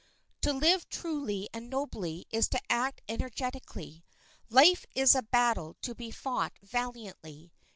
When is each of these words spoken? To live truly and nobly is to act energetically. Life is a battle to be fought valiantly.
To 0.41 0.51
live 0.51 0.89
truly 0.89 1.47
and 1.53 1.69
nobly 1.69 2.25
is 2.31 2.49
to 2.49 2.71
act 2.71 3.03
energetically. 3.07 4.03
Life 4.49 4.83
is 4.95 5.13
a 5.13 5.21
battle 5.21 5.75
to 5.83 5.93
be 5.93 6.09
fought 6.09 6.57
valiantly. 6.63 7.53